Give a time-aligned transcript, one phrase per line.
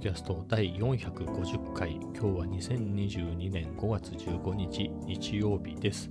[0.00, 6.08] キャスト第450回、今日は2022年5月15日日曜日です。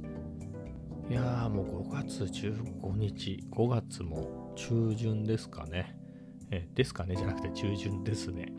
[1.10, 5.98] いやーもう5月15日、5月も中旬ですかね。
[6.52, 7.16] えですかね？
[7.16, 8.52] じゃなくて中旬ですね。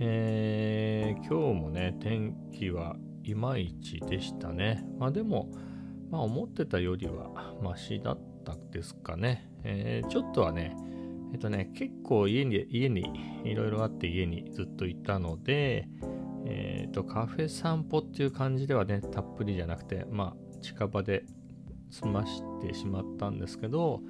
[0.00, 4.84] えー、今日もね、天気はいまいちでしたね。
[4.98, 5.52] まあでも、
[6.10, 9.48] まあ思ってたよりはマシだったですかね。
[9.62, 10.76] えー、ちょっとはね、
[11.34, 13.10] えっとね、結構家に、家に、
[13.42, 15.88] いろいろあって家にずっといたので、
[16.46, 21.24] えっ、と、カフェ散歩っていう感じではね、たっぷりじゃなくて、まあ、近場で
[21.90, 24.00] 済ましてしまったんですけど、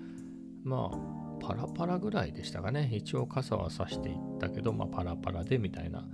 [0.65, 0.99] まあ、
[1.41, 2.91] パラパラぐらいでしたかね。
[2.93, 6.07] 一応傘はさしていったけど、まあ、パラパラでみたいな。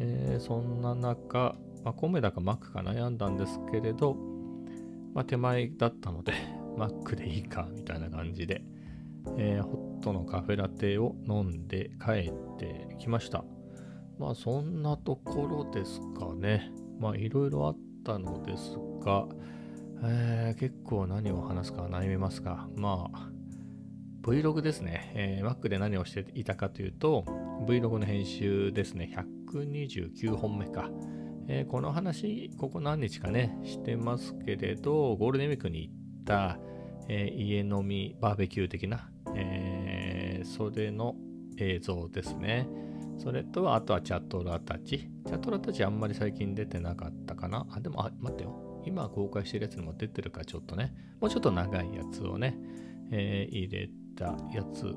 [0.00, 4.16] えー、そんな中、まあ、米だかマックか悩んだんですけれど、
[5.14, 6.32] まあ、手前だったので、
[6.76, 8.64] マックでいいか、みたいな感じで、
[9.36, 13.44] えー、ホットのカフェラテを飲んで帰ってきました。
[14.18, 16.70] まあそんなところですかね。
[16.98, 19.26] まあいろいろあったのですが、
[20.02, 23.30] えー、結構何を話すか悩みますが、まあ
[24.22, 27.24] Vlog ですね、えー、Mac で何をしていたかというと、
[27.66, 29.14] Vlog の編集ですね、
[29.50, 30.90] 129本目か。
[31.50, 36.58] えー、この話、ここ何日かね、してますけれど、ゴールデンウィークに行った、
[37.08, 39.10] えー、家飲みバーベキュー的な、
[40.48, 41.14] それの
[41.58, 42.66] 映像ですね。
[43.18, 45.10] それと、あとはチャトラたち。
[45.26, 47.66] チャトラたちあんまり最近出てなかったかな。
[47.70, 48.82] あ、でも、あ、待ってよ。
[48.86, 50.94] 今公開してるやつにも出てるかちょっとね。
[51.20, 52.56] もうちょっと長いやつをね、
[53.10, 54.94] えー、入れたやつ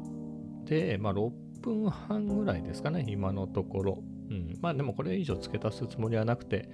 [0.65, 4.03] で、まあ6分半ぐらいですかね、今のところ。
[4.29, 4.57] うん。
[4.61, 6.69] まあでもこれ以上付け足すつもりはなくて、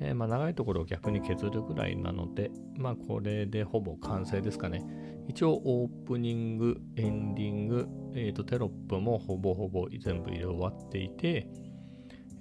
[0.00, 4.84] えー、まあ長いところを逆に削るぐらいなので、まあこれでほぼ完成ですかね。
[5.28, 11.48] 一応オープニング、エンディング、えー、とテロップもほぼほぼ全部入れ終わっていて、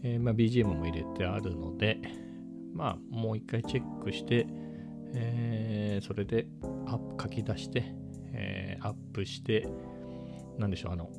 [0.03, 1.99] えー、まあ、BGM も入れてあるので、
[2.73, 4.45] まあもう一回チェックして、
[5.13, 6.47] えー、それで
[6.85, 7.95] アップ書き出して、
[8.33, 9.67] えアップして、
[10.57, 11.09] なんでしょう、あの、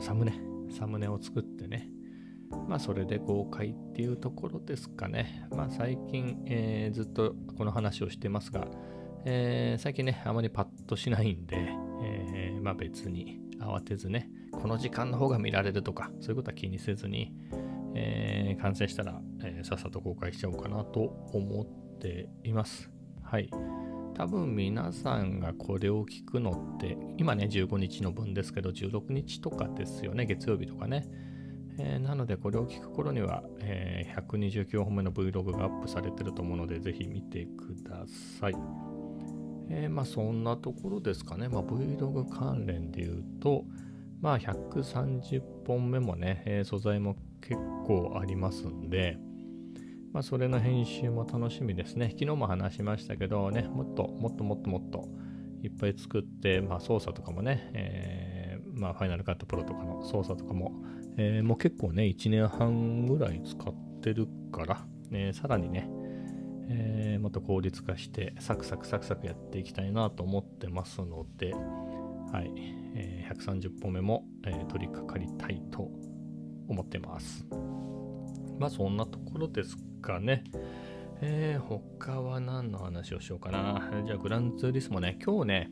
[0.00, 0.38] サムネ、
[0.70, 1.88] サムネを作ってね、
[2.68, 5.46] まあ、それで公開っていうところですかね。
[5.50, 8.66] まあ、最近、えー、ずっとこの話をしてますが、
[9.24, 11.56] えー、最近ね、あまりパッとしないんで、
[12.02, 17.32] えー、まあ別に慌てずね、この時間の方が見られるとか、そういうことは気にせずに、
[17.94, 21.00] えー、完成したら、え、さっさと公開しちゃおうかなと
[21.32, 22.90] 思っています。
[23.22, 23.48] はい。
[24.14, 31.08] 多分皆さんがこれを聞くのって、今ね、15日の分ですけど、16日とかですよね、月曜日とかね。
[31.78, 38.04] えー、なので、これを聞く頃には、えー、129本目の Vlog がアップされてると思うので、ぜひ見てくだ
[38.40, 38.54] さい。
[39.70, 41.48] えー、まあ、そんなところですかね。
[41.48, 43.64] まあ、Vlog 関連で言うと、
[44.20, 49.18] まあ、130本目もね、え素材も結構ありますんで、
[50.12, 52.10] まあ、それの編集も楽しみですね。
[52.12, 55.08] 昨日も話しましたけどね、もっともっともっともっと
[55.62, 60.72] いっぱい作って、まあ、操作とかもね、えー、まあ、ファイナルカットプロとかの操作とかも
[61.16, 65.88] えー、もう結構ね、1年半ぐらい使ってるから、えー、さらにね、
[66.68, 72.52] えー、もっと効率化してサクサクサクサクやっていきたいなと思ってますので、はい、
[72.94, 75.90] えー、130本目も、えー、取り掛かりたいと
[76.68, 77.46] 思ってます。
[78.58, 80.44] まあそんなところですかね。
[81.20, 84.02] えー、他は何の話をしようかな。
[84.04, 85.70] じゃあグランツーリスモね、今日ね、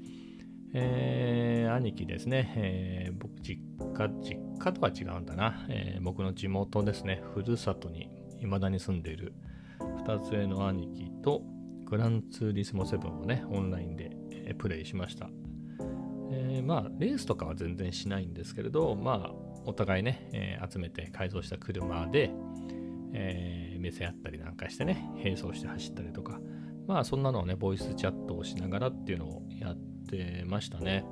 [0.75, 3.61] えー、兄貴ですね、えー、僕実
[3.95, 8.09] 家、実家とは違うんだな、えー、僕の地元ですね、ふるさとに
[8.39, 9.35] 未だに住んでいる
[10.07, 11.43] 2つ上の兄貴と
[11.85, 15.29] グランツーリスモ7をね、オンラインで、え、プレイしました。
[16.31, 19.35] えー、まあ、レースとかは全然しないんですけれど、まあ、
[19.67, 22.31] お互いね、えー、集めて改造した車で、
[23.13, 26.41] えー、目線あったりなんかしてね、並走して走ったりとか、
[26.87, 29.77] まあ、そんなのをね、ボイスチャットをしながらっていうのをやっ
[30.09, 31.05] てましたね。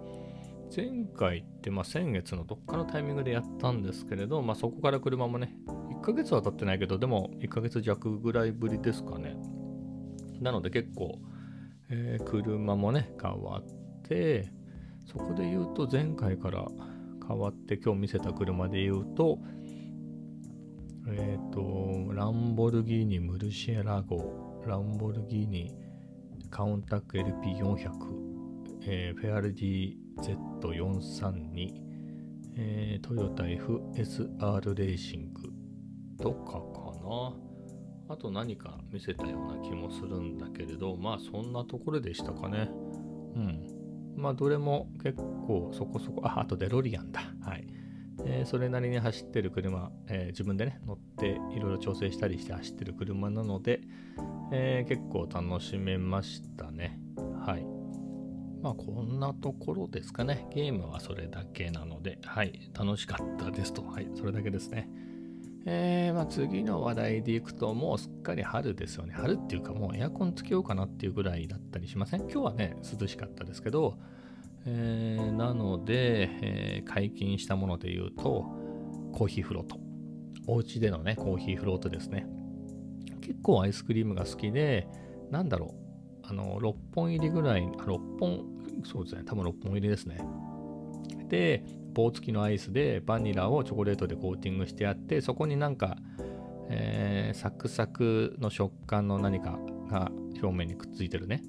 [0.75, 9.37] 前回って、まあ、先月のどっかのタイミングでやったんですけれど、まあ、そこから車もね、1ヶ月は経ってないけど、でも1ヶ月弱ぐらいぶりですかね。
[10.40, 11.19] なので結構、
[11.90, 13.64] えー、車もね、変わっ
[14.02, 14.49] て、
[15.06, 16.67] そこで言うと前回から
[17.26, 19.38] 変わって今日見せた車で言うと、
[21.08, 25.75] えっ、ー、と、ランボルギーニムルシェラ号、ランボルギーニ
[26.50, 27.90] カウンタック LP400、
[28.82, 31.72] えー、フェアルディ Z Z432、
[32.56, 35.50] えー、トヨタ FSR レーシング
[36.22, 36.58] とかか
[37.02, 37.34] な。
[38.08, 42.68] あと何か見せたような気もするんだけれど、まあそんなところでしたかね。
[43.36, 44.14] うん。
[44.16, 47.22] まあどれも結構そこそこ、あ、あとデロリアンだ。
[47.42, 47.66] はい。
[48.26, 53.80] えー、それなりに走ってる車、えー、自分でね乗っていろいろ調整したりして走ってる車なので、
[54.52, 57.00] えー、結構楽しめましたね
[57.44, 57.80] はい
[58.62, 60.46] まあこんなところですかね。
[60.54, 62.18] ゲームはそれだけなので。
[62.24, 62.70] はい。
[62.78, 63.82] 楽しかったですと。
[63.82, 64.08] はい。
[64.14, 64.88] それだけですね。
[65.66, 69.12] えー、まあ、次の話題でいくと、もうすっかり春ですよね。
[69.12, 72.22] 春っていうか、もうエアコンつけようかなっていうぐらいだったりしません？
[72.22, 73.98] 今日はね、涼しかったですけど、
[74.64, 78.46] えー、なので、えー、解禁したもので言うと、
[79.12, 79.78] コーヒーフロート。
[80.46, 82.26] お家でのね、コーヒーフロートですね。
[83.20, 84.88] 結構アイスクリームが好きで、
[85.30, 85.80] なんだろう、
[86.31, 88.44] あの、6本入りぐらい、6本、
[88.85, 90.19] そうですね、多分6本入りですね。
[91.29, 95.97] で、棒付きのアイスでバニラをチョコレートでコーティングしてあって、そこになんか、
[96.69, 100.11] えー、サクサクの食感の何かが
[100.41, 101.43] 表面にくっついてるね、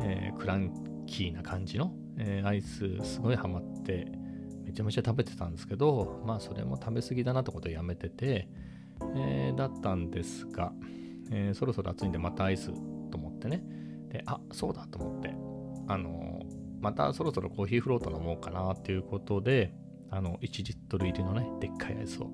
[0.00, 4.06] えー、クランキーな感じのえー、アイスすごいハマって
[4.64, 8.48] めちゃめちゃ食べてたんですけどまあそれも食べ過ぎだなってことでやめてて、
[9.16, 10.72] えー、だったんですが、
[11.30, 12.70] え、そろそろ暑いんでまたアイス
[13.10, 13.64] と思ってね。
[14.12, 15.34] であそうだと思って
[15.88, 16.40] あの
[16.80, 19.74] またそろそろコーヒーフロート飲もうかなっていうことで
[20.10, 22.30] あの1リットル入りのねでっかいアイスを、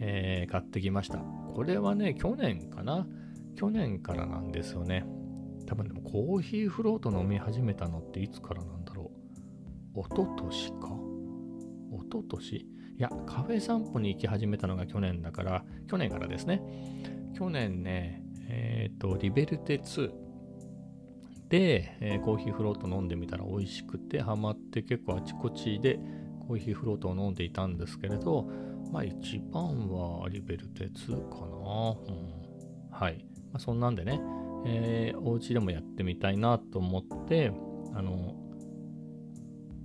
[0.00, 1.18] え買ってきました。
[1.18, 3.06] これはね去年かな？
[3.54, 5.06] 去年からなんですよね。
[5.66, 9.12] 多分でもコーヒーフロート飲み始めたのっていつからなんだろ
[9.94, 10.00] う？
[10.00, 10.88] 一昨年か？
[11.92, 12.56] 一昨年？
[12.56, 12.66] い
[12.98, 16.62] や、カフェ散歩に行き始めたのが去年だから、去年からですね。
[17.34, 20.10] 去年ね、えっ、ー、と、リベルテ2
[21.52, 26.00] で、えー、コーヒーフロート飲んでみたら美味しくて、ハマって結構あちこちで
[26.48, 28.48] コーヒーフロートを飲んでいたんですけれど、
[28.90, 31.44] まあ一番はアリベルテ2かな。
[31.44, 33.26] うん、はい。
[33.52, 34.18] まあ、そんなんでね、
[34.64, 37.52] えー、お家でもやってみたいなと思って、
[37.92, 38.34] あの、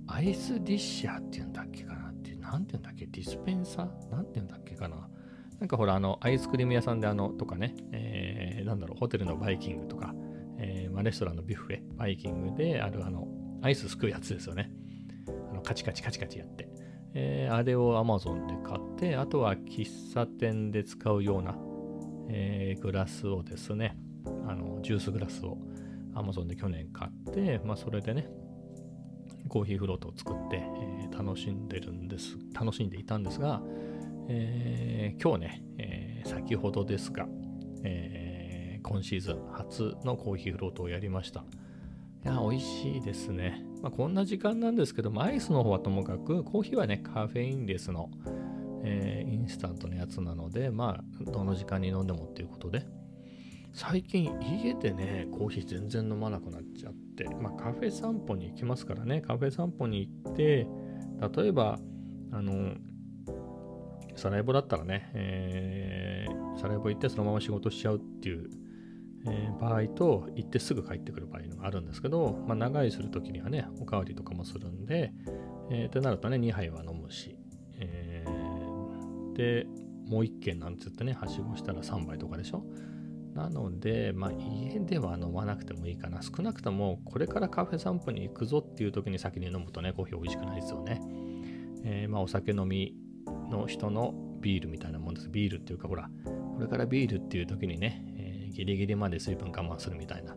[0.06, 3.04] アイスディッシャーっていうんだっけかなっていう、なんていうんだっけ？
[3.04, 4.10] ディスペンサー？
[4.10, 5.06] なんていうんだっけかな？
[5.60, 10.14] なんかほら、あの、アイスクリーム屋さんであの、とかね、えー、なんだろう、ホテルのバイキングとか、
[10.98, 13.28] まあ、レストランのビュッフェ、バイキングであるあの、
[13.62, 14.72] アイスすくうやつですよね。
[15.48, 16.68] あのカチカチカチカチやって。
[17.14, 21.56] えー、あれを Amazon で買って、あとは喫茶店で使うような、
[22.30, 23.96] えー、グラスをですね、
[24.48, 25.58] あのジュースグラスを
[26.16, 28.28] Amazon で去年買って、まあ、それでね、
[29.48, 33.62] コーヒーフロートを作って、えー、楽しんでるんです、楽しんでいたんですが、
[34.28, 37.28] えー、今日ね、え、先ほどですが、
[38.88, 41.44] 今シーズン初のコーヒーフロートをやりました。
[42.24, 43.62] いや、美味しいですね。
[43.82, 48.10] まあ、こんな時間なんですけども、アイスの方はともかく、コーヒーはね、カフェインレスの、
[48.82, 52.86] えインスタントのやつなので、まあ、どの時間に飲んでもっていうことで、
[53.74, 60.66] 最近家でね、コーヒー全然飲まなくなっちゃって、まあカフェ散歩に行きますからね、カフェ散歩に行って、
[61.36, 61.78] 例えば、
[62.32, 62.74] あの、
[64.16, 68.50] サラエボだったらね、えー、サラエボ行ってそのまま仕事しちゃうっていう、
[69.26, 75.12] えー、場合と、行ってすぐ帰ってくる場合があるんですけど、まあ長居するときにはね、おかわりとかもするんで、
[75.70, 77.36] えー、ってなるとね、2杯は飲むし、
[77.78, 79.66] えー、で、
[80.08, 82.64] もう1軒なんつってね、はしごしたら3杯とかでしょ？
[83.34, 86.22] なので、まあ、家では飲まなくてもいいかな。
[86.22, 91.00] 少なくとも、これからカフェ散歩に行くぞっていう時に先に飲むとね、コーヒー美味しくないですよね。
[91.84, 92.96] えー、まあ、お酒飲み
[93.50, 95.28] の人のビールみたいなもんです。
[95.28, 98.04] ビールっていうか、ほら、これからビールっていう時にね、
[98.58, 100.36] ギリギリまで水分我慢するみたいな。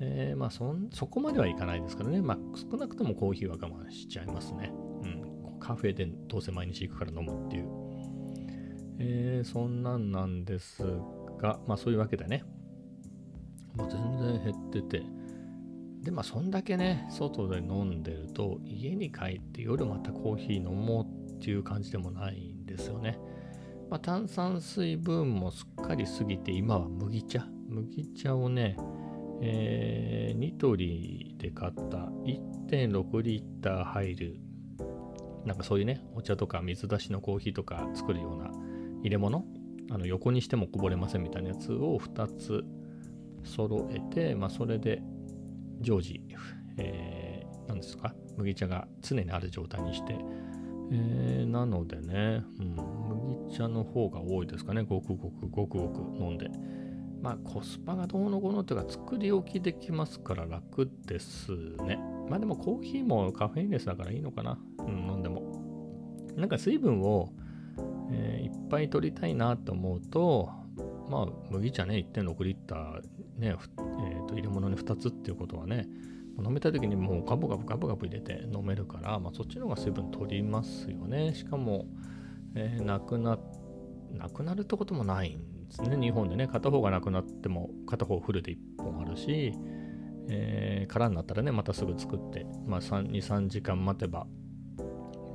[0.00, 2.22] えー、まあそ、そこまではいかないですからね。
[2.22, 4.72] まあ、少なくともコーヒーは我慢しちゃいますね。
[5.02, 5.58] うん。
[5.60, 7.68] カフェでどうせ毎日行くから飲むっていう。
[8.98, 10.82] えー、そんなんなんです
[11.38, 12.44] が、まあそういうわけでね、
[13.74, 15.02] もう全然減ってて、
[16.02, 23.18] で、まあそんだけね、外で飲んでると、家に帰って夜またコーヒー飲もうっていう感じでもないんですよね。
[23.90, 27.44] まあ、炭酸水分もすっかり過ぎて、今は麦茶。
[27.68, 28.76] 麦茶をね、
[29.42, 32.08] えー、ニトリで買った。
[32.24, 34.40] 1.6リッター入る、
[35.44, 38.52] なんかそういうね、お茶とか水出しのコーヒーとか作るような
[39.02, 39.44] 入れ物。
[39.90, 42.62] あの横にしてもこぼれませんみたいなやつを2つ
[43.42, 45.02] 揃えて、まあ、それで
[45.80, 46.22] 常時、
[46.76, 48.14] えー、何ですか？
[48.36, 50.16] 麦茶が常にある状態にして、
[50.92, 52.76] えー、なのでね、うん、
[53.46, 54.82] 麦茶の方が多いですかね。
[54.82, 56.50] ごくごくごくごく飲んで。
[57.22, 61.52] まあコスパがどうのこうのっていうか作り置きできますから楽です
[61.84, 61.98] ね。
[62.28, 65.42] まあでもコーヒーもカフェインレスだからいいのかな、うん、飲んでも。
[66.36, 67.30] なんか水分を
[68.12, 70.50] えー、いっぱい取りたいなと思うと、
[71.08, 73.00] まあ、麦茶ね、1.6リッター、
[73.38, 75.86] ね、えー、と入れ物に2つっていうことはね、
[76.44, 81.34] 飲めた時にもうガブガブガブガブ入れて飲めるから、まあ、そっちの方が水分取りますよね。
[81.34, 81.86] しかも、
[82.54, 83.38] えー、なくな、
[84.12, 85.96] なくなるってこともないんですね。
[85.96, 89.52] 日本でね、片方がなくなっても片方フルで1本あるし、
[90.28, 94.26] えー、空になったらね、またすぐ作って、まあ、2、3時間待てば、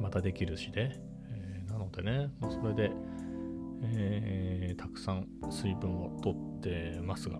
[0.02, 0.92] またできるしで、
[1.30, 2.92] えー、なのでね、まあ、それで、
[3.84, 7.40] えー、たくさん水分をとってますが、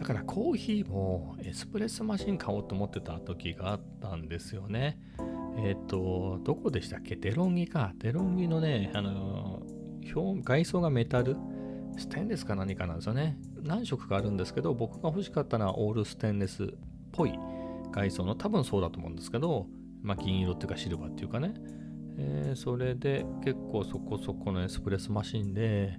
[0.00, 4.98] だからコーヒーもエスプレッソマシン買おうと思ってた時があったんですよね。
[5.58, 7.16] えっ、ー、と、どこでしたっけ？
[7.16, 7.92] デロンギか。
[7.98, 9.62] デロンギのね、あの、
[10.16, 11.36] 表外装がメタル？
[11.98, 13.36] ステンレスか何かなんですよね。
[13.62, 16.66] 何色かあるんですけど、僕が欲しかったのはオールステンレスっ
[17.12, 17.34] ぽい
[17.92, 19.66] 外装の、多分そうだと思うんですけど、
[20.00, 21.52] まあ、銀色っていうかシルバーっていうかね。
[22.16, 25.98] えー、それで結構そこそこのエスプレッソマシンで、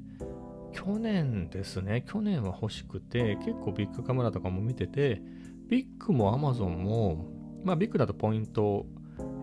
[0.74, 5.22] 去年ですね、去年は欲しくて、結構ビッグカメラとかも見てて、
[5.70, 7.25] ビッグもアマゾンも、
[7.63, 8.86] まあビッグだとポイント、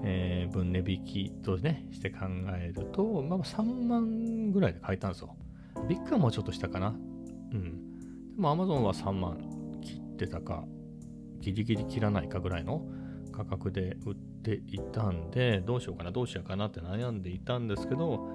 [0.04, 5.36] えー、分値引きとね、して考えると、まあ3万ぐらいで買えたんですよ。
[5.88, 6.88] ビッグはもうちょっとしたかな。
[6.88, 8.34] うん。
[8.34, 9.38] でもアマゾンは3万
[9.82, 10.64] 切ってたか、
[11.40, 12.86] ギリギリ切らないかぐらいの
[13.32, 18.28] 価格で売っていたんで、どうしようかな、どうしようかなって悩んでいたんですけど、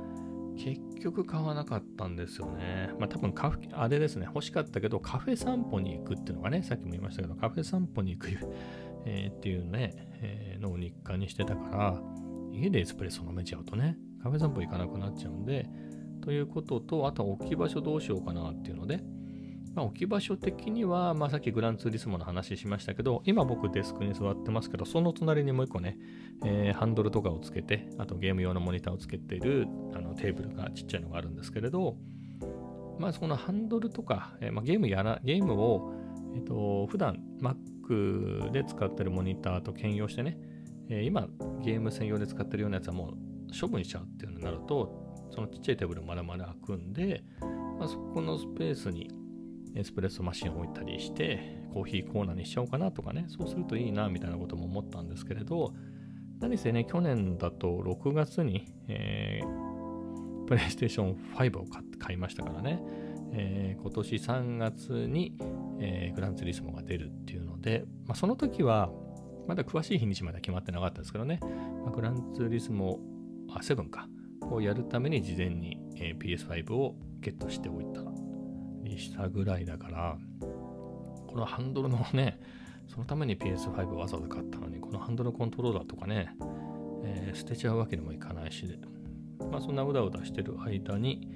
[0.58, 2.92] 結局買わなかったんですよね。
[3.00, 8.30] まあ多分カフあれですね、欲しかったけどカフェ散歩に行くっていうのがね、さっきも言いましたけど、カフェ散歩に行く、
[9.06, 12.02] えー、っていうね、えー、のを日課にしてたから、
[12.52, 15.68] 家でエスプレッソ飲めちゃうとね、カフェ散歩行かなくなっちゃうんで、
[16.22, 19.04] ということと、あと置き場所どうしようかなっていうので、
[19.76, 25.98] まあ、置き場所的には、まあ、さっきグランツーリスモの話しましたけど、今僕デスクに座ってますけど、その隣にもう一個ね、
[26.46, 31.98] えー、ハンドルとかをつけて、あとゲーム用のモニターをつけているあのテーブルがちっちゃいのがあるんですけれど、
[33.00, 35.92] まあ、そのハンドルとか、えー、まあ、ゲームやら、ゲームを、
[36.36, 40.38] えっ、ー、と、普段 Mac で使ってるモニターと兼用してね、
[40.90, 41.28] え今
[41.64, 47.24] ゲーム専用で使ってるようなやつはもう処分しちゃうっていうのになると、そのちっちゃいテーブルまだまだ開くんで、
[47.80, 49.10] まあ、そこのスペースに
[49.76, 55.74] エスプレッソマシンを置いたりして、コーヒーコーナーにしちゃおうかなとかね、そうするといいなみたいなことも思ったんですけれど、
[56.40, 61.66] 何せね、去年だと6月に、えー、プレイステーション5を
[62.00, 62.84] 買いましたからね、
[63.34, 65.38] えー、今年3月に、
[65.80, 68.92] えー、グランツリスモが出るっていうので、まあ、その時は、
[69.48, 71.40] まだ詳しい日にちまで決まってなかったですけどね、
[71.84, 73.00] まあ、グランツリスモ、
[73.50, 74.08] あ、7か、
[74.42, 78.13] をやるために事前に、えー、PS5 をゲットしておいた
[78.94, 80.18] にしたぐらいだから、
[81.28, 82.40] このハンドルのね、
[82.88, 86.36] そのために PS5 わざわざ買ったのに、このハンドルコントローラーとかね、
[87.04, 88.78] えー、捨てちゃうわけにもいかないしで、
[89.52, 91.28] まあそんなうだうだしてる間に、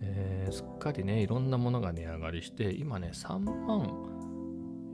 [0.00, 4.08] えー、すっかりね、いろんなものが値上がりして、今ね、3万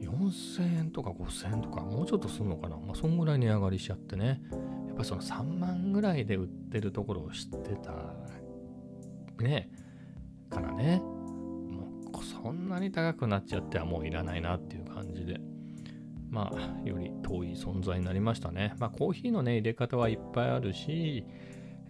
[0.01, 2.77] 4000円とか5000円とか、もうちょっとするのかな。
[2.77, 4.43] まあそんぐらい値上がりしちゃってね、
[4.89, 7.93] やっぱその3万ぐらいで売ってるところを知ってた、
[9.43, 9.71] ね、
[10.51, 11.03] からね、
[12.45, 15.41] そんなに高くなっちゃってはもういらないなっていう感じで、
[16.29, 18.75] まあ、より遠い存在になりましたね。
[18.79, 21.25] まあ、コーヒーのね、入れ方はいっぱいあるし、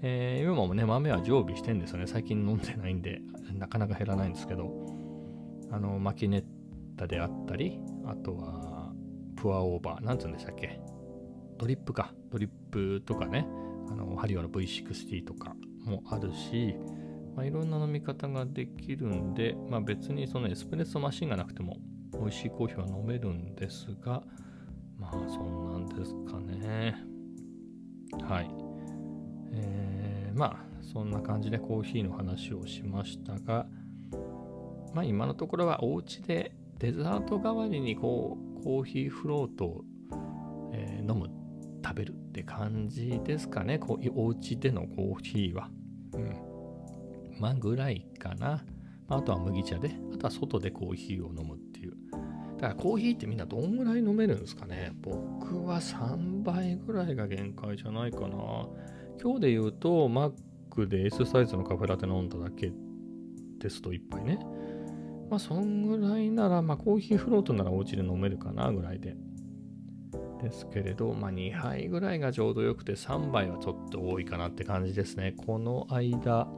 [0.01, 2.07] えー、今もね、豆は常備してんですよね。
[2.07, 3.21] 最近飲んでないんで、
[3.59, 4.71] なかなか減らないんですけど、
[5.73, 6.45] あの、マキネッ
[6.97, 8.93] タであったり、あとは、
[9.35, 10.79] プアオーバー、なんつうんでしたっけ？
[11.59, 12.15] ドリップか。
[12.31, 13.45] ドリップとかね、
[13.91, 16.77] あの、ハリオの V60 とかもあるし、
[17.37, 21.77] まあ、いろんな飲み方ができるんで、まあ、別にそのエスプレッソマシンがなくても
[22.13, 24.23] 美味しいコーヒーは飲めるんですが、
[24.99, 26.95] まあそんなんですかね。
[28.23, 28.51] はい。
[29.53, 33.67] えー、まあそんな感じでコーヒーの話をしましたが、
[34.95, 39.85] まあ今のところはお家でデザート代わりにこうコーヒーフロートを、
[40.73, 41.29] えー、飲む、
[41.85, 43.79] 食べるって感じですかね。
[43.79, 45.69] こうお家でのコーヒーは。
[46.15, 46.54] うん
[47.39, 48.65] まあぐらいかな。
[49.09, 51.95] あとは麦茶で、あとは外でコーヒーを飲むっていう。
[52.57, 58.69] だからコーヒーってみんなどんぐらい飲めるんですかね僕は3倍ぐらいが限界じゃないかな。
[59.23, 60.33] 今日で言うと、マッ
[60.71, 62.73] クで S サイズのカフェラテ飲んだだけ
[63.59, 64.39] ですと1杯ね。
[65.31, 69.17] まあそんぐらいなら、まあコーヒーフロートならお家で飲めるかなぐらいで。
[70.43, 75.33] ですけれど、まあ2杯ぐらいがちょうどよくて3杯はちょっと多いかなって感じですね。
[75.33, 76.49] この間、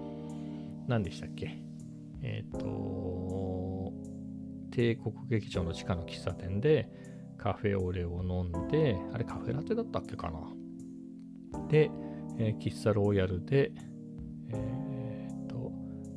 [0.88, 1.58] 何でしたっけ？
[2.22, 3.92] えっ、ー、と、
[4.70, 6.88] 帝国劇場の地下の喫茶店で
[7.38, 11.68] カフェオレを飲んで、あれカフェラテだったっけかな？
[11.68, 11.90] で、
[12.38, 13.72] えー、喫茶ロイヤルで、
[14.50, 15.72] えっ、ー、と、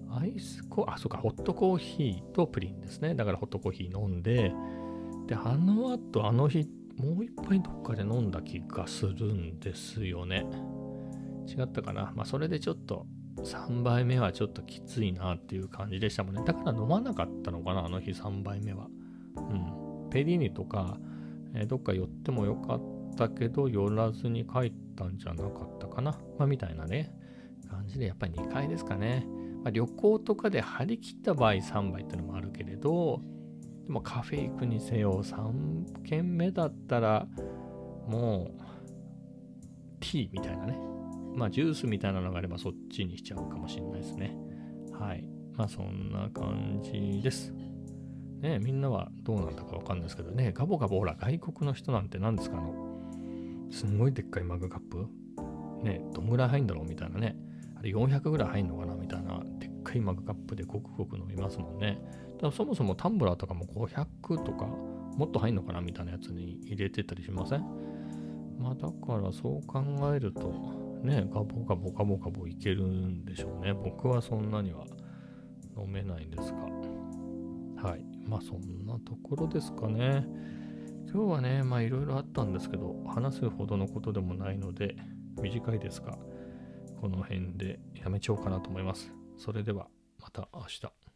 [0.09, 3.15] アイスコあ、そうか、ホットコーヒーとプリンですね。
[3.15, 4.53] だからホットコーヒー飲んで、
[5.27, 10.45] で、あの後、あの日、もう一杯どっかで飲んだ気がするんですよね。
[11.47, 12.11] 違ったかな？
[12.15, 13.07] まあ、それでちょっと
[13.43, 16.43] 3杯目はちょっときついなっていう感じでしたもんね。
[16.45, 18.87] だから飲まなかったのかな、あの日3杯目は。
[19.35, 20.09] うん。
[20.09, 20.97] ペリーニとか、
[21.53, 22.81] えー、どっか寄ってもよかっ
[23.17, 26.19] たけど、寄らずに帰ったんじゃなかったかな。
[26.37, 27.13] まあ、みたいなね、
[27.69, 29.25] 感じで、やっぱり2回ですかね。
[29.63, 33.21] まあ、旅行とかで張り切った場合3杯ってのもあるけれど、
[33.85, 37.27] でもカフェ行くにせよ3軒目だったら、
[38.07, 38.61] もう、
[39.99, 40.79] ティーみたいなね。
[41.35, 44.35] まあ、ジュースみたいなのがあればそっちにしちゃうかもしれないですね。
[44.91, 45.23] はい。
[45.55, 47.53] まあ、そんな感じです。
[48.41, 52.73] ねみんなはどうなんだかわかんないですけどね、ガボガボほら、外国の人なんて何ですかあの、
[53.69, 55.07] すんごいでっかいマグカップ
[55.83, 57.35] ねどんぐらい入るんだろうみたいなね。
[57.77, 58.95] あれ400ぐらい入んのかな？
[58.95, 61.99] みたいな、でっかいマグカップでごくごく飲みますもんね。
[62.35, 65.81] だからそもそもタンブラーとかも500とか、もっと入んのかな？
[65.81, 67.65] みたいなやつに入れてたりしません？
[68.57, 69.81] まあだからそう考
[70.13, 70.53] えると、
[71.03, 73.73] ね、ガボガボガボガボいけるんでしょうね。
[73.73, 74.85] 僕はそんなには
[75.77, 76.59] 飲めないんですが。
[77.89, 78.03] はい。
[78.27, 80.25] まあそんなところですかね。
[81.11, 84.95] 今日はね、まあいろいろあったんですけど、話すほどのことでもないので、
[85.41, 86.17] 短いですが、
[86.99, 89.11] この辺でやめちゃおうかなと思います。
[89.37, 89.87] それでは
[90.21, 91.08] また明日。